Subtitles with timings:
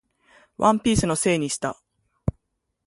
[0.57, 1.79] ワンピースのせいにした